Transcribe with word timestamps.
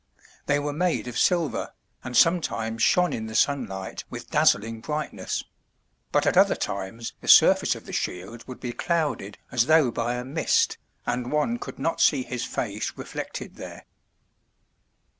They 0.47 0.57
were 0.57 0.73
made 0.73 1.07
of 1.07 1.15
silver, 1.19 1.73
and 2.03 2.17
some 2.17 2.41
times 2.41 2.81
shone 2.81 3.13
in 3.13 3.27
the 3.27 3.35
sunlight 3.35 4.03
with 4.09 4.31
dazzling 4.31 4.81
brightness; 4.81 5.43
but 6.11 6.25
at 6.25 6.35
other 6.35 6.55
times 6.55 7.13
the 7.21 7.27
surface 7.27 7.75
of 7.75 7.85
the 7.85 7.93
shields 7.93 8.47
would 8.47 8.59
be 8.59 8.73
clouded 8.73 9.37
as 9.51 9.67
though 9.67 9.91
by 9.91 10.15
a 10.15 10.25
mist, 10.25 10.79
and 11.05 11.31
one 11.31 11.59
could 11.59 11.77
not 11.77 12.01
see 12.01 12.23
his 12.23 12.43
face 12.43 12.93
reflected 12.97 13.57
there. 13.57 13.85